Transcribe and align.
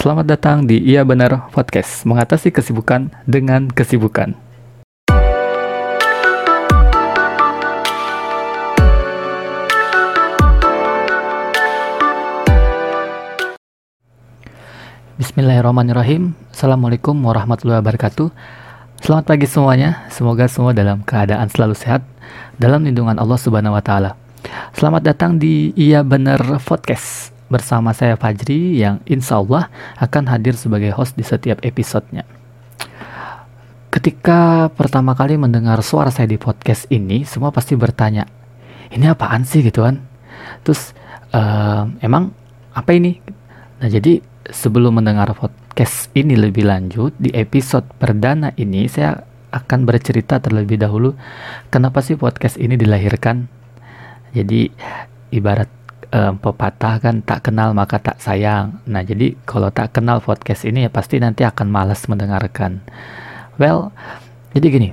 Selamat 0.00 0.24
datang 0.24 0.64
di 0.64 0.80
Iya 0.80 1.04
Benar 1.04 1.52
Podcast, 1.52 2.08
mengatasi 2.08 2.48
kesibukan 2.48 3.12
dengan 3.28 3.68
kesibukan. 3.68 4.32
Bismillahirrahmanirrahim. 15.20 16.32
Assalamualaikum 16.48 17.20
warahmatullahi 17.20 17.84
wabarakatuh. 17.84 18.32
Selamat 19.04 19.28
pagi 19.28 19.44
semuanya. 19.44 20.08
Semoga 20.08 20.48
semua 20.48 20.72
dalam 20.72 21.04
keadaan 21.04 21.52
selalu 21.52 21.76
sehat 21.76 22.00
dalam 22.56 22.88
lindungan 22.88 23.20
Allah 23.20 23.36
Subhanahu 23.36 23.76
wa 23.76 23.84
taala. 23.84 24.16
Selamat 24.72 25.04
datang 25.04 25.36
di 25.36 25.76
Iya 25.76 26.00
Benar 26.00 26.40
Podcast 26.64 27.36
bersama 27.50 27.90
saya 27.90 28.14
Fajri 28.14 28.78
yang 28.78 29.02
insya 29.04 29.42
Allah 29.42 29.66
akan 29.98 30.30
hadir 30.30 30.54
sebagai 30.54 30.94
host 30.94 31.18
di 31.18 31.26
setiap 31.26 31.58
episodenya. 31.66 32.22
Ketika 33.90 34.70
pertama 34.70 35.18
kali 35.18 35.34
mendengar 35.34 35.82
suara 35.82 36.14
saya 36.14 36.30
di 36.30 36.38
podcast 36.38 36.86
ini, 36.94 37.26
semua 37.26 37.50
pasti 37.50 37.74
bertanya, 37.74 38.22
ini 38.94 39.10
apaan 39.10 39.42
sih 39.42 39.66
gitu 39.66 39.82
kan? 39.82 39.98
Terus 40.62 40.94
uh, 41.34 41.90
emang 41.98 42.30
apa 42.70 42.94
ini? 42.94 43.18
Nah 43.82 43.90
jadi 43.90 44.22
sebelum 44.46 45.02
mendengar 45.02 45.34
podcast 45.34 46.06
ini 46.14 46.38
lebih 46.38 46.70
lanjut, 46.70 47.18
di 47.18 47.34
episode 47.34 47.90
perdana 47.98 48.54
ini 48.54 48.86
saya 48.86 49.26
akan 49.50 49.82
bercerita 49.82 50.38
terlebih 50.38 50.78
dahulu 50.78 51.18
kenapa 51.74 51.98
sih 51.98 52.14
podcast 52.14 52.62
ini 52.62 52.78
dilahirkan. 52.78 53.50
Jadi 54.30 54.70
ibarat 55.34 55.79
um, 56.10 56.34
pepatah 56.38 56.98
kan 57.02 57.22
tak 57.22 57.50
kenal 57.50 57.74
maka 57.74 57.98
tak 58.02 58.18
sayang. 58.22 58.82
Nah, 58.86 59.02
jadi 59.02 59.34
kalau 59.46 59.70
tak 59.70 59.96
kenal 59.96 60.22
podcast 60.22 60.66
ini 60.66 60.86
ya 60.86 60.90
pasti 60.90 61.18
nanti 61.22 61.46
akan 61.46 61.66
malas 61.70 62.06
mendengarkan. 62.10 62.82
Well, 63.56 63.94
jadi 64.54 64.66
gini, 64.70 64.88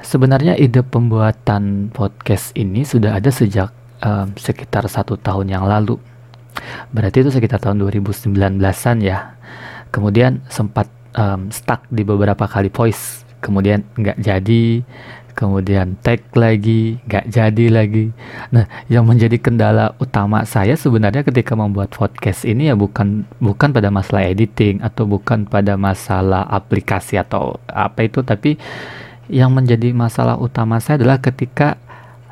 sebenarnya 0.00 0.56
ide 0.56 0.82
pembuatan 0.86 1.90
podcast 1.90 2.54
ini 2.54 2.86
sudah 2.86 3.18
ada 3.18 3.28
sejak 3.28 3.70
um, 4.04 4.32
sekitar 4.38 4.86
satu 4.86 5.18
tahun 5.18 5.50
yang 5.50 5.64
lalu. 5.66 5.98
Berarti 6.90 7.22
itu 7.22 7.30
sekitar 7.30 7.62
tahun 7.62 7.78
2019-an 7.80 8.96
ya. 9.02 9.38
Kemudian 9.90 10.42
sempat 10.46 10.86
um, 11.14 11.50
stuck 11.50 11.82
di 11.90 12.06
beberapa 12.06 12.46
kali 12.46 12.70
voice, 12.70 13.26
kemudian 13.42 13.82
nggak 13.98 14.18
jadi, 14.22 14.82
kemudian 15.32 15.96
tag 16.00 16.22
lagi, 16.36 17.00
nggak 17.06 17.26
jadi 17.30 17.66
lagi. 17.72 18.12
Nah, 18.52 18.68
yang 18.90 19.08
menjadi 19.08 19.40
kendala 19.40 19.96
utama 20.02 20.44
saya 20.44 20.76
sebenarnya 20.76 21.24
ketika 21.24 21.56
membuat 21.56 21.94
podcast 21.94 22.44
ini 22.44 22.68
ya 22.68 22.74
bukan 22.76 23.24
bukan 23.38 23.70
pada 23.70 23.88
masalah 23.88 24.26
editing 24.28 24.82
atau 24.84 25.06
bukan 25.08 25.48
pada 25.48 25.74
masalah 25.80 26.44
aplikasi 26.50 27.16
atau 27.18 27.58
apa 27.70 28.06
itu, 28.06 28.20
tapi 28.22 28.60
yang 29.30 29.54
menjadi 29.54 29.94
masalah 29.94 30.36
utama 30.36 30.82
saya 30.82 30.98
adalah 30.98 31.22
ketika 31.22 31.78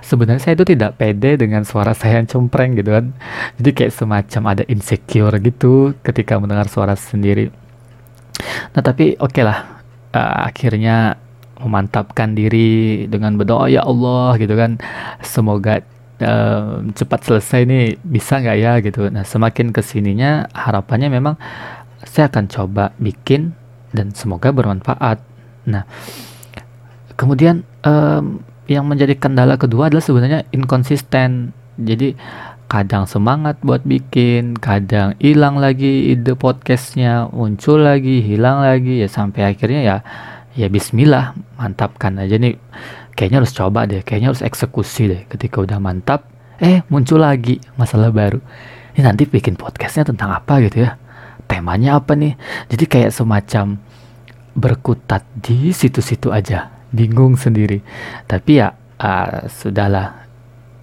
sebenarnya 0.03 0.43
saya 0.43 0.55
itu 0.59 0.67
tidak 0.75 0.99
pede 0.99 1.39
dengan 1.39 1.62
suara 1.62 1.95
saya 1.95 2.23
yang 2.23 2.29
cempreng 2.31 2.75
gitu 2.79 2.91
kan. 2.91 3.15
Jadi 3.59 3.71
kayak 3.75 3.93
semacam 3.95 4.43
ada 4.55 4.62
insecure 4.67 5.35
gitu 5.43 5.95
ketika 6.03 6.39
mendengar 6.39 6.67
suara 6.67 6.99
sendiri. 6.99 7.51
Nah, 8.75 8.83
tapi 8.83 9.19
oke 9.19 9.35
okay 9.35 9.45
lah. 9.47 9.79
Uh, 10.09 10.49
akhirnya 10.49 11.21
memantapkan 11.59 12.33
diri 12.33 13.05
dengan 13.11 13.34
berdoa 13.34 13.67
ya 13.70 13.83
Allah 13.84 14.39
gitu 14.39 14.55
kan. 14.55 14.78
Semoga 15.23 15.83
uh, 16.23 16.83
cepat 16.95 17.20
selesai 17.27 17.61
nih 17.67 17.84
bisa 18.03 18.39
nggak 18.39 18.59
ya? 18.59 18.73
gitu. 18.83 19.11
Nah 19.11 19.27
semakin 19.27 19.75
ke 19.75 19.83
sininya 19.83 20.47
harapannya 20.55 21.11
memang 21.11 21.34
saya 22.06 22.31
akan 22.31 22.47
coba 22.47 22.95
bikin 22.98 23.55
dan 23.91 24.15
semoga 24.15 24.55
bermanfaat. 24.55 25.19
Nah 25.67 25.84
kemudian 27.19 27.67
um, 27.83 28.41
yang 28.69 28.84
menjadi 28.84 29.17
kendala 29.17 29.56
kedua 29.56 29.88
adalah 29.91 30.04
sebenarnya 30.04 30.47
inkonsisten. 30.53 31.56
Jadi 31.78 32.15
kadang 32.69 33.09
semangat 33.09 33.56
buat 33.65 33.81
bikin, 33.83 34.60
kadang 34.60 35.16
hilang 35.16 35.56
lagi 35.56 36.12
ide 36.12 36.37
podcastnya, 36.37 37.33
muncul 37.33 37.81
lagi, 37.81 38.21
hilang 38.21 38.60
lagi, 38.60 39.00
ya 39.00 39.09
sampai 39.09 39.56
akhirnya 39.56 39.81
ya 39.81 39.97
ya 40.59 40.67
bismillah 40.67 41.39
mantapkan 41.55 42.19
aja 42.19 42.35
nih. 42.35 42.59
Kayaknya 43.15 43.39
harus 43.39 43.55
coba 43.55 43.87
deh 43.87 44.03
kayaknya 44.03 44.35
harus 44.35 44.43
eksekusi 44.43 45.03
deh 45.07 45.23
ketika 45.31 45.63
udah 45.63 45.79
mantap. 45.79 46.27
Eh 46.59 46.83
muncul 46.91 47.23
lagi 47.23 47.63
masalah 47.79 48.11
baru. 48.11 48.43
Ini 48.99 49.07
nanti 49.07 49.31
bikin 49.31 49.55
podcastnya 49.55 50.11
tentang 50.11 50.35
apa 50.35 50.59
gitu 50.67 50.83
ya? 50.83 50.99
Temanya 51.47 52.03
apa 52.03 52.19
nih? 52.19 52.35
Jadi 52.67 52.85
kayak 52.91 53.15
semacam 53.15 53.79
berkutat 54.59 55.23
di 55.39 55.71
situ-situ 55.71 56.35
aja 56.35 56.67
bingung 56.91 57.39
sendiri. 57.39 57.79
Tapi 58.27 58.59
ya 58.59 58.75
uh, 58.99 59.47
sudahlah. 59.47 60.27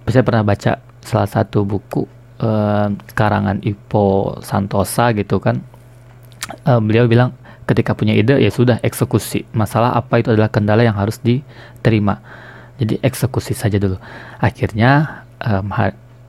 Saya 0.08 0.24
pernah 0.24 0.46
baca 0.46 0.80
salah 1.04 1.28
satu 1.28 1.68
buku 1.68 2.08
uh, 2.40 2.88
karangan 3.12 3.60
Ipo 3.60 4.40
Santosa 4.40 5.12
gitu 5.12 5.36
kan. 5.36 5.60
Uh, 6.64 6.80
beliau 6.80 7.04
bilang 7.04 7.36
ketika 7.66 7.92
punya 7.98 8.14
ide 8.14 8.38
ya 8.38 8.50
sudah 8.50 8.78
eksekusi. 8.80 9.44
Masalah 9.52 9.94
apa 9.98 10.22
itu 10.22 10.32
adalah 10.32 10.48
kendala 10.48 10.86
yang 10.86 10.94
harus 10.94 11.18
diterima. 11.18 12.22
Jadi 12.78 13.02
eksekusi 13.02 13.52
saja 13.52 13.76
dulu. 13.76 13.98
Akhirnya 14.38 15.22
um, 15.42 15.74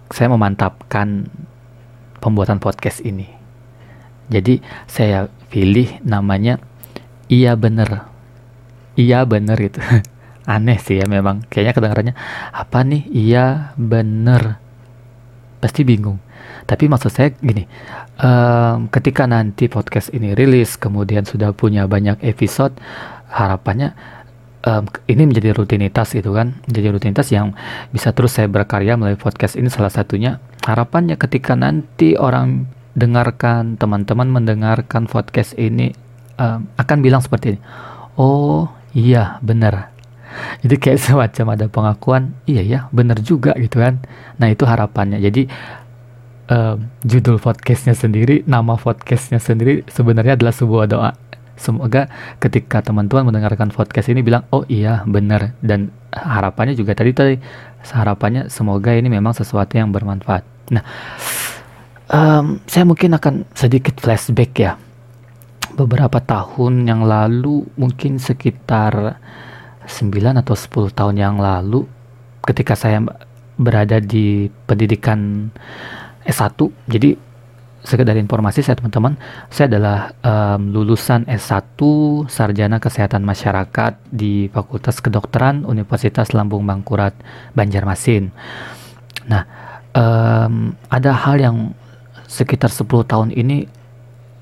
saya 0.10 0.28
memantapkan 0.34 1.30
pembuatan 2.20 2.58
podcast 2.58 3.06
ini. 3.06 3.30
Jadi 4.28 4.60
saya 4.90 5.32
pilih 5.48 6.02
namanya 6.04 6.60
iya 7.30 7.54
bener. 7.56 8.10
Iya 8.98 9.24
bener 9.30 9.58
itu. 9.62 9.80
Aneh 10.50 10.82
sih 10.82 10.98
ya 10.98 11.06
memang. 11.06 11.46
Kayaknya 11.54 11.74
kedengarannya 11.78 12.16
apa 12.52 12.80
nih? 12.82 13.04
Iya 13.14 13.46
bener. 13.78 14.58
Pasti 15.62 15.86
bingung 15.86 16.27
tapi 16.68 16.92
maksud 16.92 17.12
saya 17.16 17.32
gini, 17.32 17.64
um, 18.20 18.92
ketika 18.92 19.24
nanti 19.24 19.72
podcast 19.72 20.12
ini 20.12 20.36
rilis, 20.36 20.76
kemudian 20.76 21.24
sudah 21.24 21.56
punya 21.56 21.88
banyak 21.88 22.20
episode, 22.28 22.76
harapannya 23.32 23.96
um, 24.68 24.84
ini 25.08 25.24
menjadi 25.32 25.56
rutinitas 25.56 26.12
gitu 26.12 26.36
kan, 26.36 26.60
menjadi 26.68 26.88
rutinitas 26.92 27.32
yang 27.32 27.56
bisa 27.96 28.12
terus 28.12 28.36
saya 28.36 28.52
berkarya 28.52 29.00
melalui 29.00 29.16
podcast 29.16 29.56
ini 29.56 29.72
salah 29.72 29.90
satunya. 29.90 30.44
Harapannya 30.68 31.16
ketika 31.16 31.56
nanti 31.56 32.20
orang 32.20 32.68
dengarkan, 33.00 33.80
teman-teman 33.80 34.28
mendengarkan 34.28 35.08
podcast 35.08 35.56
ini 35.56 35.96
um, 36.36 36.68
akan 36.76 36.98
bilang 37.00 37.24
seperti 37.24 37.56
ini, 37.56 37.60
oh 38.20 38.68
iya 38.92 39.40
benar, 39.40 39.96
jadi 40.64 40.76
kayak 40.78 41.00
semacam 41.06 41.46
ada 41.56 41.66
pengakuan 41.72 42.24
iya 42.50 42.62
ya 42.64 42.80
benar 42.94 43.22
juga 43.22 43.56
gitu 43.58 43.82
kan. 43.82 44.04
Nah 44.38 44.48
itu 44.52 44.64
harapannya. 44.68 45.22
Jadi 45.22 45.50
uh, 46.52 46.76
judul 47.04 47.38
podcastnya 47.40 47.94
sendiri, 47.96 48.44
nama 48.48 48.76
podcastnya 48.80 49.40
sendiri 49.40 49.84
sebenarnya 49.88 50.40
adalah 50.40 50.56
sebuah 50.56 50.86
doa. 50.90 51.12
Semoga 51.58 52.06
ketika 52.38 52.86
teman-teman 52.86 53.34
mendengarkan 53.34 53.74
podcast 53.74 54.14
ini 54.14 54.22
bilang, 54.22 54.46
oh 54.54 54.62
iya 54.70 55.02
benar 55.10 55.58
dan 55.66 55.90
harapannya 56.14 56.78
juga 56.78 56.94
tadi 56.94 57.12
tadi 57.18 57.36
harapannya 57.82 58.46
semoga 58.54 58.94
ini 58.94 59.10
memang 59.10 59.34
sesuatu 59.34 59.74
yang 59.74 59.90
bermanfaat. 59.90 60.46
Nah, 60.70 60.84
um, 62.14 62.62
saya 62.70 62.84
mungkin 62.86 63.18
akan 63.18 63.50
sedikit 63.58 63.98
flashback 63.98 64.54
ya. 64.54 64.78
Beberapa 65.78 66.18
tahun 66.22 66.90
yang 66.90 67.06
lalu, 67.06 67.66
mungkin 67.78 68.18
sekitar 68.18 69.22
9 69.86 70.42
atau 70.42 70.56
10 70.58 70.90
tahun 70.90 71.16
yang 71.22 71.38
lalu, 71.38 71.86
ketika 72.46 72.74
saya 72.74 73.02
berada 73.58 74.02
di 74.02 74.50
pendidikan 74.70 75.50
S1 76.28 76.60
jadi 76.92 77.16
sekedar 77.88 78.20
informasi 78.20 78.60
saya 78.60 78.76
teman-teman 78.76 79.16
saya 79.48 79.72
adalah 79.72 80.12
um, 80.20 80.76
lulusan 80.76 81.24
S1 81.24 81.80
sarjana 82.28 82.84
kesehatan 82.84 83.24
masyarakat 83.24 83.96
di 84.12 84.52
Fakultas 84.52 85.00
Kedokteran 85.00 85.64
Universitas 85.64 86.36
Lambung 86.36 86.68
Mangkurat 86.68 87.16
Banjarmasin. 87.56 88.36
Nah 89.32 89.48
um, 89.96 90.76
ada 90.92 91.12
hal 91.16 91.40
yang 91.40 91.58
sekitar 92.28 92.68
10 92.68 93.08
tahun 93.08 93.30
ini 93.32 93.72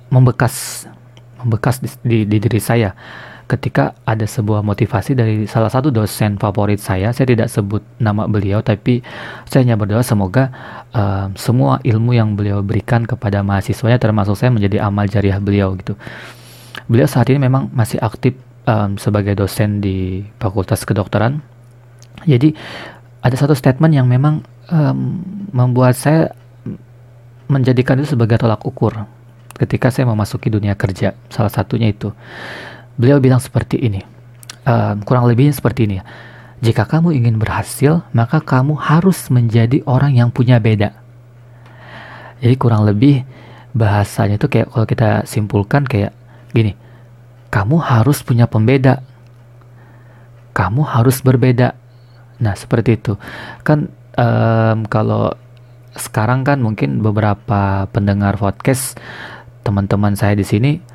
membekas 0.10 0.90
membekas 1.38 1.86
di, 1.86 1.90
di, 2.02 2.18
di 2.26 2.38
diri 2.42 2.58
saya 2.58 2.98
ketika 3.46 3.94
ada 4.10 4.26
sebuah 4.26 4.66
motivasi 4.66 5.14
dari 5.14 5.46
salah 5.46 5.70
satu 5.70 5.94
dosen 5.94 6.42
favorit 6.42 6.82
saya, 6.82 7.14
saya 7.14 7.30
tidak 7.30 7.50
sebut 7.50 7.86
nama 8.02 8.26
beliau, 8.26 8.66
tapi 8.66 9.06
saya 9.46 9.62
hanya 9.66 9.78
berdoa 9.78 10.02
semoga 10.02 10.50
uh, 10.94 11.30
semua 11.38 11.78
ilmu 11.86 12.18
yang 12.18 12.34
beliau 12.34 12.66
berikan 12.66 13.06
kepada 13.06 13.46
mahasiswanya, 13.46 14.02
termasuk 14.02 14.34
saya 14.34 14.50
menjadi 14.50 14.82
amal 14.82 15.06
jariah 15.06 15.38
beliau 15.38 15.78
gitu. 15.78 15.94
Beliau 16.90 17.06
saat 17.06 17.30
ini 17.30 17.46
memang 17.46 17.70
masih 17.74 18.02
aktif 18.02 18.34
um, 18.66 18.98
sebagai 18.98 19.38
dosen 19.38 19.82
di 19.82 20.26
Fakultas 20.42 20.82
Kedokteran. 20.82 21.42
Jadi 22.26 22.54
ada 23.22 23.36
satu 23.38 23.54
statement 23.54 23.94
yang 23.94 24.10
memang 24.10 24.42
um, 24.74 25.22
membuat 25.54 25.94
saya 25.94 26.34
menjadikan 27.46 28.02
itu 28.02 28.18
sebagai 28.18 28.42
tolak 28.42 28.66
ukur. 28.66 29.06
ketika 29.56 29.88
saya 29.88 30.06
memasuki 30.12 30.52
dunia 30.52 30.76
kerja. 30.76 31.16
Salah 31.32 31.52
satunya 31.52 31.88
itu. 31.92 32.12
Beliau 32.96 33.20
bilang 33.20 33.44
seperti 33.44 33.80
ini. 33.80 34.02
Uh, 34.66 34.98
kurang 35.06 35.30
lebihnya 35.30 35.54
seperti 35.54 35.86
ini 35.86 36.02
ya. 36.02 36.04
Jika 36.64 36.88
kamu 36.88 37.14
ingin 37.14 37.36
berhasil, 37.38 38.02
maka 38.16 38.42
kamu 38.42 38.80
harus 38.80 39.30
menjadi 39.30 39.84
orang 39.86 40.18
yang 40.18 40.32
punya 40.32 40.58
beda. 40.58 40.96
Jadi 42.42 42.56
kurang 42.56 42.88
lebih 42.88 43.22
bahasanya 43.76 44.40
itu 44.40 44.48
kayak 44.48 44.72
kalau 44.72 44.88
kita 44.88 45.10
simpulkan 45.28 45.84
kayak 45.84 46.16
gini. 46.56 46.74
Kamu 47.52 47.78
harus 47.80 48.24
punya 48.24 48.48
pembeda. 48.48 49.04
Kamu 50.56 50.82
harus 50.88 51.20
berbeda. 51.20 51.76
Nah, 52.40 52.56
seperti 52.56 52.98
itu. 52.98 53.20
Kan 53.62 53.92
um, 54.16 54.88
kalau 54.88 55.36
sekarang 55.96 56.44
kan 56.44 56.60
mungkin 56.60 57.00
beberapa 57.00 57.88
pendengar 57.92 58.36
podcast 58.36 59.00
teman-teman 59.64 60.16
saya 60.20 60.36
di 60.36 60.44
sini 60.44 60.95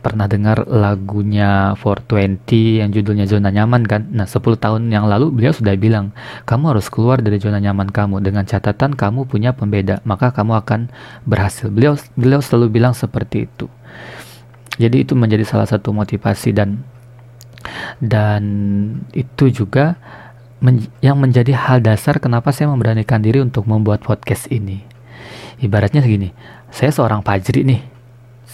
pernah 0.00 0.24
dengar 0.24 0.64
lagunya 0.64 1.76
420 1.76 2.80
yang 2.80 2.88
judulnya 2.88 3.28
zona 3.28 3.52
nyaman 3.52 3.84
kan? 3.84 4.08
Nah 4.08 4.24
10 4.24 4.40
tahun 4.56 4.88
yang 4.88 5.04
lalu 5.04 5.28
beliau 5.28 5.52
sudah 5.52 5.76
bilang 5.76 6.16
kamu 6.48 6.72
harus 6.76 6.88
keluar 6.88 7.20
dari 7.20 7.36
zona 7.36 7.60
nyaman 7.60 7.92
kamu. 7.92 8.24
Dengan 8.24 8.48
catatan 8.48 8.96
kamu 8.96 9.28
punya 9.28 9.52
pembeda 9.52 10.00
maka 10.08 10.32
kamu 10.32 10.56
akan 10.64 10.80
berhasil. 11.28 11.68
Beliau 11.68 12.00
beliau 12.16 12.40
selalu 12.40 12.80
bilang 12.80 12.96
seperti 12.96 13.44
itu. 13.46 13.68
Jadi 14.80 15.04
itu 15.04 15.12
menjadi 15.12 15.44
salah 15.44 15.68
satu 15.68 15.92
motivasi 15.92 16.56
dan 16.56 16.80
dan 18.00 18.42
itu 19.12 19.52
juga 19.52 20.00
men 20.64 20.88
yang 21.04 21.20
menjadi 21.20 21.52
hal 21.52 21.84
dasar 21.84 22.16
kenapa 22.16 22.48
saya 22.56 22.72
memberanikan 22.72 23.20
diri 23.20 23.44
untuk 23.44 23.68
membuat 23.68 24.00
podcast 24.00 24.48
ini. 24.48 24.80
Ibaratnya 25.60 26.00
segini 26.00 26.32
saya 26.72 26.88
seorang 26.88 27.20
pajri 27.20 27.66
nih 27.68 27.99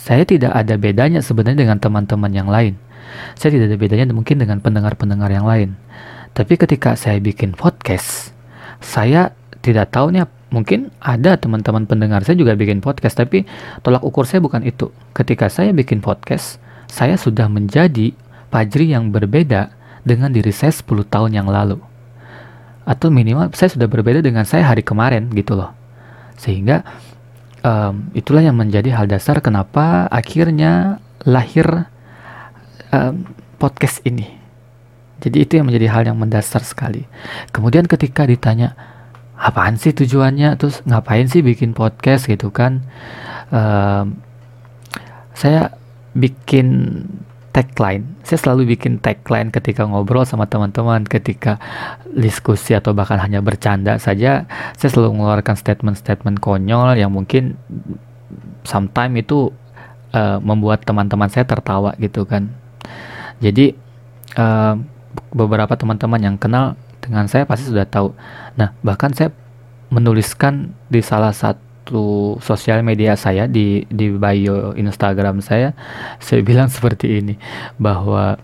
saya 0.06 0.22
tidak 0.22 0.54
ada 0.54 0.78
bedanya 0.78 1.18
sebenarnya 1.18 1.66
dengan 1.66 1.82
teman-teman 1.82 2.30
yang 2.30 2.46
lain. 2.46 2.78
Saya 3.34 3.58
tidak 3.58 3.74
ada 3.74 3.78
bedanya 3.82 4.06
mungkin 4.14 4.38
dengan 4.38 4.62
pendengar-pendengar 4.62 5.34
yang 5.34 5.42
lain. 5.42 5.74
Tapi 6.30 6.54
ketika 6.54 6.94
saya 6.94 7.18
bikin 7.18 7.58
podcast, 7.58 8.30
saya 8.78 9.34
tidak 9.66 9.90
tahu 9.90 10.14
nih 10.14 10.30
mungkin 10.54 10.94
ada 11.02 11.34
teman-teman 11.34 11.90
pendengar 11.90 12.22
saya 12.22 12.38
juga 12.38 12.54
bikin 12.54 12.78
podcast 12.78 13.18
tapi 13.18 13.50
tolak 13.82 14.06
ukur 14.06 14.22
saya 14.30 14.38
bukan 14.38 14.62
itu. 14.62 14.94
Ketika 15.10 15.50
saya 15.50 15.74
bikin 15.74 15.98
podcast, 15.98 16.62
saya 16.86 17.18
sudah 17.18 17.50
menjadi 17.50 18.14
Pajri 18.46 18.94
yang 18.94 19.10
berbeda 19.10 19.74
dengan 20.06 20.30
diri 20.30 20.54
saya 20.54 20.70
10 20.70 20.86
tahun 21.10 21.34
yang 21.34 21.50
lalu. 21.50 21.82
Atau 22.86 23.10
minimal 23.10 23.50
saya 23.58 23.74
sudah 23.74 23.90
berbeda 23.90 24.22
dengan 24.22 24.46
saya 24.46 24.70
hari 24.70 24.86
kemarin 24.86 25.26
gitu 25.34 25.58
loh. 25.58 25.74
Sehingga 26.38 26.86
um, 27.66 28.14
itulah 28.14 28.46
yang 28.46 28.54
menjadi 28.54 28.94
hal 28.94 29.10
dasar 29.10 29.42
kenapa 29.42 30.06
akhirnya 30.06 31.02
lahir 31.26 31.90
um, 32.94 33.26
podcast 33.58 33.98
ini. 34.06 34.38
Jadi 35.18 35.36
itu 35.42 35.52
yang 35.58 35.66
menjadi 35.66 35.90
hal 35.90 36.02
yang 36.06 36.18
mendasar 36.20 36.62
sekali. 36.62 37.08
Kemudian 37.50 37.90
ketika 37.90 38.28
ditanya 38.28 38.76
apaan 39.34 39.80
sih 39.80 39.90
tujuannya, 39.96 40.54
terus 40.60 40.84
ngapain 40.86 41.26
sih 41.26 41.42
bikin 41.42 41.74
podcast 41.74 42.28
gitu 42.30 42.52
kan? 42.54 42.84
Um, 43.50 44.20
saya 45.32 45.74
bikin 46.12 47.00
tagline. 47.56 48.04
Saya 48.20 48.36
selalu 48.36 48.76
bikin 48.76 49.00
tagline 49.00 49.48
ketika 49.48 49.88
ngobrol 49.88 50.28
sama 50.28 50.44
teman-teman, 50.44 51.08
ketika 51.08 51.56
diskusi 52.12 52.76
atau 52.76 52.92
bahkan 52.92 53.16
hanya 53.16 53.40
bercanda 53.40 53.96
saja, 53.96 54.44
saya 54.76 54.88
selalu 54.92 55.16
mengeluarkan 55.16 55.56
statement-statement 55.56 56.44
konyol 56.44 56.92
yang 57.00 57.08
mungkin 57.08 57.56
sometimes 58.68 59.24
itu 59.24 59.48
uh, 60.12 60.36
membuat 60.44 60.84
teman-teman 60.84 61.32
saya 61.32 61.48
tertawa 61.48 61.96
gitu 61.96 62.28
kan. 62.28 62.52
Jadi 63.40 63.72
uh, 64.36 64.76
beberapa 65.32 65.72
teman-teman 65.80 66.20
yang 66.20 66.36
kenal 66.36 66.76
dengan 67.00 67.24
saya 67.24 67.48
pasti 67.48 67.72
sudah 67.72 67.88
tahu. 67.88 68.12
Nah, 68.60 68.76
bahkan 68.84 69.16
saya 69.16 69.32
menuliskan 69.88 70.76
di 70.92 71.00
salah 71.00 71.32
satu 71.32 71.65
satu 71.86 72.34
sosial 72.42 72.82
media 72.82 73.14
saya 73.14 73.46
di 73.46 73.86
di 73.86 74.10
bio 74.10 74.74
Instagram 74.74 75.38
saya 75.38 75.70
saya 76.18 76.42
bilang 76.42 76.66
seperti 76.66 77.22
ini 77.22 77.38
bahwa 77.78 78.42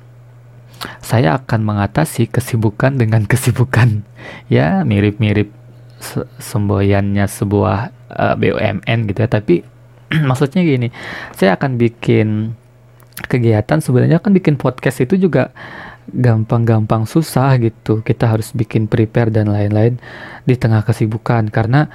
saya 1.02 1.42
akan 1.42 1.66
mengatasi 1.66 2.30
kesibukan 2.30 2.94
dengan 2.94 3.26
kesibukan. 3.26 4.06
Ya 4.46 4.86
mirip-mirip 4.86 5.50
se 5.98 6.22
semboyannya 6.38 7.26
sebuah 7.26 7.90
uh, 8.14 8.34
eh, 8.34 8.34
BUMN 8.38 9.10
gitu 9.10 9.18
ya. 9.26 9.30
Tapi 9.30 9.66
maksudnya 10.30 10.62
gini 10.62 10.94
saya 11.34 11.58
akan 11.58 11.82
bikin 11.82 12.54
kegiatan 13.26 13.82
sebenarnya 13.82 14.22
kan 14.22 14.30
bikin 14.30 14.54
podcast 14.54 15.02
itu 15.02 15.18
juga 15.18 15.50
gampang-gampang 16.14 17.10
susah 17.10 17.58
gitu. 17.58 18.06
Kita 18.06 18.30
harus 18.30 18.54
bikin 18.54 18.86
prepare 18.86 19.34
dan 19.34 19.50
lain-lain 19.50 19.98
di 20.46 20.54
tengah 20.54 20.86
kesibukan. 20.86 21.50
Karena 21.50 21.90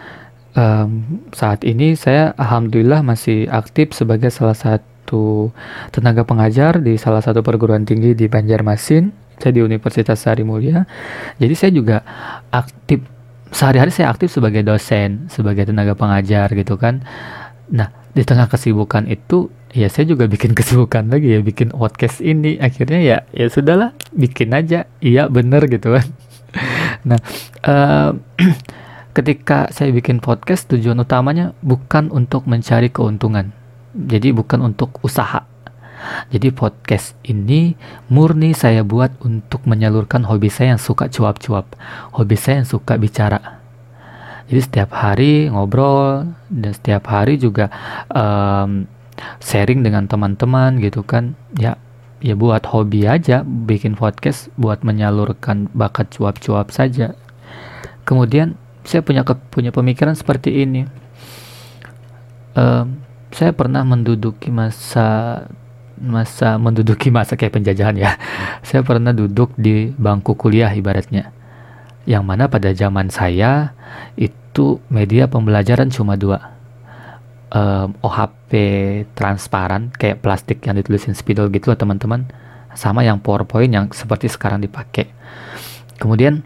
um, 0.57 1.21
saat 1.31 1.61
ini 1.63 1.93
saya 1.93 2.33
alhamdulillah 2.35 3.05
masih 3.05 3.45
aktif 3.47 3.93
sebagai 3.93 4.33
salah 4.33 4.57
satu 4.57 5.53
tenaga 5.93 6.25
pengajar 6.25 6.81
di 6.81 6.97
salah 6.97 7.21
satu 7.21 7.45
perguruan 7.45 7.85
tinggi 7.85 8.17
di 8.17 8.25
Banjarmasin. 8.27 9.13
Saya 9.37 9.53
di 9.53 9.61
Universitas 9.61 10.17
Sari 10.17 10.41
Mulia. 10.41 10.81
Jadi 11.37 11.53
saya 11.53 11.69
juga 11.69 12.01
aktif 12.49 13.05
sehari-hari 13.53 13.93
saya 13.93 14.09
aktif 14.09 14.33
sebagai 14.33 14.65
dosen, 14.65 15.29
sebagai 15.29 15.69
tenaga 15.69 15.93
pengajar 15.93 16.49
gitu 16.57 16.73
kan. 16.75 17.05
Nah, 17.69 17.93
di 18.17 18.25
tengah 18.25 18.49
kesibukan 18.49 19.05
itu 19.05 19.53
ya 19.77 19.93
saya 19.93 20.09
juga 20.09 20.25
bikin 20.25 20.51
kesibukan 20.57 21.05
lagi 21.05 21.37
ya 21.37 21.39
bikin 21.45 21.69
podcast 21.69 22.17
ini 22.17 22.57
akhirnya 22.57 22.99
ya 23.05 23.17
ya 23.29 23.45
sudahlah 23.45 23.93
bikin 24.09 24.49
aja 24.57 24.89
iya 25.05 25.29
bener 25.29 25.69
gitu 25.69 25.93
kan 25.93 26.07
nah 27.09 27.19
uh, 27.61 28.17
ketika 29.17 29.65
saya 29.73 29.89
bikin 29.89 30.21
podcast 30.21 30.69
tujuan 30.69 31.01
utamanya 31.01 31.57
bukan 31.65 32.13
untuk 32.13 32.45
mencari 32.45 32.93
keuntungan. 32.93 33.49
Jadi 33.97 34.29
bukan 34.29 34.61
untuk 34.61 35.01
usaha. 35.01 35.41
Jadi 36.29 36.53
podcast 36.53 37.17
ini 37.25 37.73
murni 38.13 38.53
saya 38.53 38.85
buat 38.85 39.17
untuk 39.25 39.65
menyalurkan 39.65 40.21
hobi 40.21 40.53
saya 40.53 40.77
yang 40.77 40.81
suka 40.81 41.09
cuap-cuap. 41.09 41.65
Hobi 42.13 42.37
saya 42.37 42.61
yang 42.61 42.69
suka 42.69 42.93
bicara. 43.01 43.57
Jadi 44.53 44.61
setiap 44.61 44.93
hari 44.93 45.49
ngobrol 45.49 46.29
dan 46.53 46.71
setiap 46.77 47.09
hari 47.09 47.41
juga 47.41 47.73
um, 48.13 48.85
sharing 49.41 49.81
dengan 49.81 50.05
teman-teman 50.05 50.77
gitu 50.77 51.01
kan. 51.01 51.33
Ya 51.57 51.81
ya 52.21 52.37
buat 52.37 52.69
hobi 52.69 53.09
aja 53.09 53.41
bikin 53.41 53.97
podcast 53.97 54.53
buat 54.61 54.85
menyalurkan 54.85 55.73
bakat 55.73 56.13
cuap-cuap 56.13 56.69
saja. 56.69 57.17
Kemudian 58.05 58.61
saya 58.87 59.03
punya 59.03 59.27
ke, 59.27 59.35
punya 59.51 59.75
pemikiran 59.75 60.15
seperti 60.15 60.63
ini. 60.63 60.87
Um, 62.55 63.03
saya 63.35 63.51
pernah 63.51 63.83
menduduki 63.83 64.47
masa 64.47 65.43
masa 65.99 66.55
menduduki 66.55 67.11
masa 67.11 67.35
kayak 67.35 67.59
penjajahan 67.59 67.99
ya. 67.99 68.15
Saya 68.63 68.87
pernah 68.87 69.11
duduk 69.11 69.51
di 69.59 69.91
bangku 69.91 70.39
kuliah 70.39 70.71
ibaratnya. 70.71 71.35
Yang 72.07 72.23
mana 72.23 72.47
pada 72.47 72.71
zaman 72.71 73.11
saya 73.11 73.75
itu 74.15 74.79
media 74.87 75.27
pembelajaran 75.27 75.91
cuma 75.91 76.15
dua. 76.15 76.55
Um, 77.51 77.95
OHP 78.03 78.51
transparan 79.15 79.91
kayak 79.95 80.23
plastik 80.23 80.63
yang 80.63 80.79
ditulisin 80.79 81.11
spidol 81.11 81.51
gitu 81.51 81.75
loh 81.75 81.79
teman-teman. 81.79 82.31
Sama 82.71 83.03
yang 83.03 83.19
PowerPoint 83.19 83.73
yang 83.73 83.85
seperti 83.91 84.31
sekarang 84.31 84.63
dipakai. 84.63 85.11
Kemudian 85.99 86.45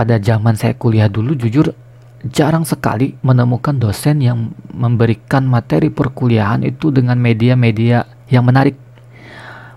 pada 0.00 0.16
zaman 0.16 0.56
saya 0.56 0.72
kuliah 0.72 1.12
dulu 1.12 1.36
jujur 1.36 1.76
jarang 2.24 2.64
sekali 2.64 3.20
menemukan 3.20 3.76
dosen 3.76 4.24
yang 4.24 4.56
memberikan 4.72 5.44
materi 5.44 5.92
perkuliahan 5.92 6.64
itu 6.64 6.88
dengan 6.88 7.20
media-media 7.20 8.08
yang 8.32 8.48
menarik. 8.48 8.80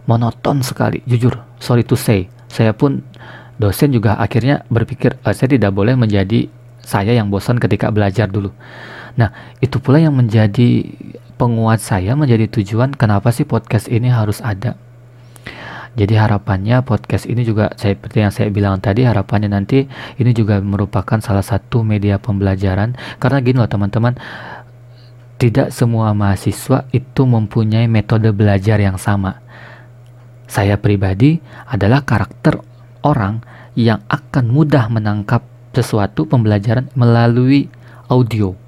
Monoton 0.08 0.64
sekali, 0.64 1.04
jujur. 1.04 1.44
Sorry 1.60 1.84
to 1.84 2.00
say, 2.00 2.32
saya 2.48 2.72
pun 2.72 3.04
dosen 3.60 3.92
juga 3.92 4.16
akhirnya 4.16 4.64
berpikir 4.72 5.20
e, 5.20 5.28
saya 5.36 5.60
tidak 5.60 5.76
boleh 5.76 6.00
menjadi 6.00 6.48
saya 6.80 7.12
yang 7.12 7.28
bosan 7.28 7.60
ketika 7.60 7.92
belajar 7.92 8.32
dulu. 8.32 8.56
Nah, 9.20 9.32
itu 9.60 9.84
pula 9.84 10.00
yang 10.00 10.16
menjadi 10.16 10.88
penguat 11.36 11.84
saya 11.84 12.16
menjadi 12.16 12.48
tujuan 12.48 12.96
kenapa 12.96 13.28
sih 13.36 13.44
podcast 13.44 13.92
ini 13.92 14.08
harus 14.08 14.40
ada. 14.40 14.80
Jadi 15.94 16.18
harapannya 16.18 16.82
podcast 16.82 17.30
ini 17.30 17.46
juga 17.46 17.70
seperti 17.78 18.26
yang 18.26 18.34
saya 18.34 18.50
bilang 18.50 18.82
tadi 18.82 19.06
harapannya 19.06 19.54
nanti 19.54 19.86
ini 20.18 20.32
juga 20.34 20.58
merupakan 20.58 21.22
salah 21.22 21.46
satu 21.46 21.86
media 21.86 22.18
pembelajaran 22.18 22.98
karena 23.22 23.38
gini 23.46 23.62
loh 23.62 23.70
teman-teman 23.70 24.18
tidak 25.38 25.70
semua 25.70 26.16
mahasiswa 26.18 26.90
itu 26.90 27.22
mempunyai 27.30 27.86
metode 27.86 28.34
belajar 28.34 28.82
yang 28.82 28.98
sama. 28.98 29.38
Saya 30.50 30.82
pribadi 30.82 31.38
adalah 31.70 32.02
karakter 32.02 32.58
orang 33.06 33.46
yang 33.78 34.02
akan 34.10 34.50
mudah 34.50 34.90
menangkap 34.90 35.46
sesuatu 35.74 36.26
pembelajaran 36.26 36.90
melalui 36.98 37.70
audio. 38.10 38.63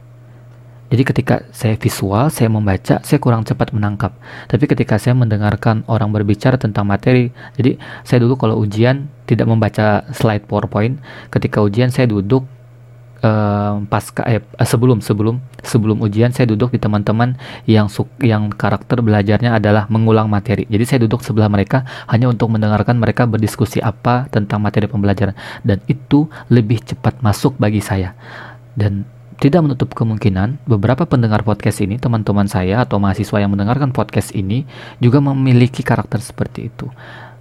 Jadi 0.86 1.02
ketika 1.02 1.36
saya 1.50 1.74
visual, 1.82 2.30
saya 2.30 2.46
membaca, 2.46 3.02
saya 3.02 3.18
kurang 3.18 3.42
cepat 3.42 3.74
menangkap. 3.74 4.14
Tapi 4.46 4.70
ketika 4.70 5.02
saya 5.02 5.18
mendengarkan 5.18 5.82
orang 5.90 6.14
berbicara 6.14 6.62
tentang 6.62 6.86
materi, 6.86 7.34
jadi 7.58 7.82
saya 8.06 8.22
dulu 8.22 8.38
kalau 8.38 8.62
ujian 8.62 9.10
tidak 9.26 9.50
membaca 9.50 10.06
slide 10.14 10.46
PowerPoint, 10.46 11.02
ketika 11.34 11.66
ujian 11.66 11.90
saya 11.90 12.06
duduk 12.06 12.46
uh, 13.26 13.82
pasca 13.90 14.22
eh, 14.30 14.42
sebelum 14.62 15.02
sebelum 15.02 15.42
sebelum 15.66 15.98
ujian 16.06 16.30
saya 16.30 16.46
duduk 16.54 16.70
di 16.70 16.80
teman-teman 16.82 17.34
yang 17.66 17.90
suk 17.90 18.10
yang 18.22 18.54
karakter 18.54 19.02
belajarnya 19.02 19.58
adalah 19.58 19.90
mengulang 19.90 20.30
materi. 20.30 20.70
Jadi 20.70 20.84
saya 20.86 21.00
duduk 21.10 21.26
sebelah 21.26 21.50
mereka 21.50 21.82
hanya 22.06 22.30
untuk 22.30 22.54
mendengarkan 22.54 23.02
mereka 23.02 23.26
berdiskusi 23.26 23.82
apa 23.82 24.30
tentang 24.30 24.62
materi 24.62 24.86
pembelajaran 24.86 25.34
dan 25.66 25.82
itu 25.90 26.30
lebih 26.54 26.86
cepat 26.86 27.26
masuk 27.26 27.58
bagi 27.58 27.82
saya. 27.82 28.14
Dan 28.76 29.08
tidak 29.36 29.68
menutup 29.68 29.92
kemungkinan 29.92 30.64
beberapa 30.64 31.04
pendengar 31.04 31.44
podcast 31.44 31.84
ini, 31.84 32.00
teman-teman 32.00 32.48
saya 32.48 32.88
atau 32.88 33.04
mahasiswa 33.04 33.36
yang 33.44 33.52
mendengarkan 33.52 33.92
podcast 33.92 34.32
ini 34.32 34.64
juga 35.04 35.20
memiliki 35.20 35.84
karakter 35.84 36.24
seperti 36.24 36.72
itu. 36.72 36.88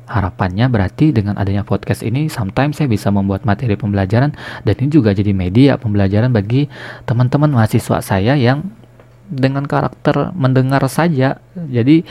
Harapannya 0.05 0.69
berarti 0.69 1.17
dengan 1.17 1.41
adanya 1.41 1.65
podcast 1.65 2.05
ini 2.05 2.29
sometimes 2.29 2.77
saya 2.77 2.93
bisa 2.93 3.09
membuat 3.09 3.49
materi 3.49 3.73
pembelajaran 3.73 4.37
dan 4.67 4.75
ini 4.77 4.91
juga 4.93 5.17
jadi 5.17 5.33
media 5.33 5.81
pembelajaran 5.81 6.29
bagi 6.29 6.69
teman-teman 7.09 7.49
mahasiswa 7.49 8.05
saya 8.05 8.37
yang 8.37 8.69
dengan 9.25 9.65
karakter 9.65 10.37
mendengar 10.37 10.85
saja. 10.93 11.41
Jadi 11.57 12.05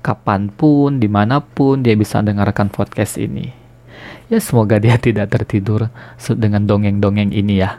kapan 0.00 0.48
pun, 0.48 0.96
di 1.00 1.08
mana 1.08 1.44
pun 1.44 1.84
dia 1.84 1.92
bisa 1.96 2.24
dengarkan 2.24 2.72
podcast 2.72 3.20
ini. 3.20 3.63
Ya 4.34 4.42
semoga 4.42 4.82
dia 4.82 4.98
tidak 5.06 5.30
tertidur 5.30 5.86
dengan 6.34 6.66
dongeng-dongeng 6.66 7.30
ini 7.30 7.62
ya. 7.62 7.78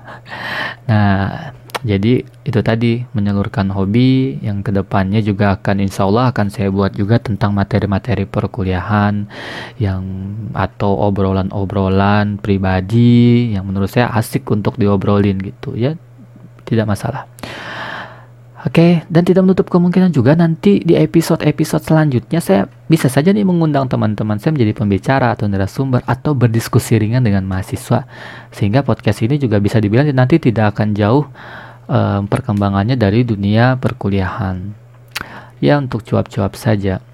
Nah, 0.88 1.52
jadi 1.84 2.24
itu 2.48 2.60
tadi 2.64 3.04
menyalurkan 3.12 3.70
hobi 3.76 4.40
yang 4.40 4.64
ke 4.64 4.72
depannya 4.72 5.20
juga 5.20 5.60
akan 5.60 5.84
insya 5.84 6.08
Allah 6.08 6.32
akan 6.32 6.48
saya 6.48 6.72
buat 6.72 6.96
juga 6.96 7.20
tentang 7.20 7.52
materi-materi 7.52 8.24
perkuliahan 8.24 9.28
yang 9.78 10.02
atau 10.56 10.96
obrolan-obrolan 11.12 12.40
pribadi 12.40 13.52
yang 13.52 13.68
menurut 13.68 13.92
saya 13.92 14.10
asik 14.16 14.48
untuk 14.48 14.80
diobrolin 14.80 15.38
gitu 15.44 15.76
ya 15.76 15.94
tidak 16.64 16.88
masalah. 16.90 17.30
Oke, 18.66 19.06
dan 19.14 19.22
tidak 19.22 19.46
menutup 19.46 19.70
kemungkinan 19.70 20.10
juga 20.10 20.34
nanti 20.34 20.82
di 20.82 20.98
episode-episode 20.98 21.86
selanjutnya 21.86 22.42
saya 22.42 22.66
bisa 22.90 23.06
saja 23.14 23.30
nih 23.30 23.46
mengundang 23.46 23.86
teman-teman 23.86 24.42
saya 24.42 24.58
menjadi 24.58 24.74
pembicara 24.74 25.38
atau 25.38 25.46
narasumber 25.46 26.02
atau 26.02 26.34
berdiskusi 26.34 26.98
ringan 26.98 27.22
dengan 27.22 27.46
mahasiswa 27.46 28.10
sehingga 28.50 28.82
podcast 28.82 29.22
ini 29.22 29.38
juga 29.38 29.62
bisa 29.62 29.78
dibilang 29.78 30.10
nanti 30.10 30.42
tidak 30.42 30.74
akan 30.74 30.98
jauh 30.98 31.30
um, 31.86 32.26
perkembangannya 32.26 32.98
dari 32.98 33.22
dunia 33.22 33.78
perkuliahan. 33.78 34.74
Ya 35.62 35.78
untuk 35.78 36.02
cuap-cuap 36.02 36.58
saja. 36.58 37.06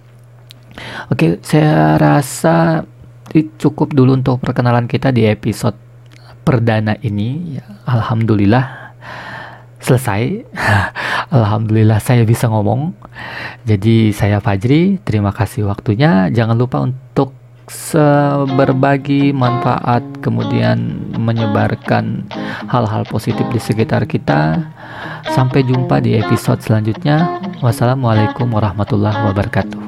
Oke, 1.12 1.44
saya 1.44 2.00
rasa 2.00 2.88
cukup 3.60 3.92
dulu 3.92 4.16
untuk 4.16 4.40
perkenalan 4.40 4.88
kita 4.88 5.12
di 5.12 5.28
episode 5.28 5.76
perdana 6.48 6.96
ini. 7.04 7.60
Ya, 7.60 7.68
Alhamdulillah 7.92 8.96
selesai. 9.84 10.48
Alhamdulillah 11.32 12.04
saya 12.04 12.28
bisa 12.28 12.52
ngomong. 12.52 12.92
Jadi 13.64 14.12
saya 14.12 14.44
Fajri, 14.44 15.00
terima 15.02 15.32
kasih 15.32 15.64
waktunya. 15.64 16.28
Jangan 16.28 16.60
lupa 16.60 16.84
untuk 16.84 17.32
berbagi 18.60 19.32
manfaat 19.32 20.04
kemudian 20.20 21.08
menyebarkan 21.16 22.28
hal-hal 22.68 23.08
positif 23.08 23.48
di 23.48 23.64
sekitar 23.64 24.04
kita 24.12 24.60
sampai 25.32 25.64
jumpa 25.64 26.04
di 26.04 26.20
episode 26.20 26.60
selanjutnya 26.60 27.40
wassalamualaikum 27.64 28.52
warahmatullahi 28.52 29.16
wabarakatuh 29.24 29.80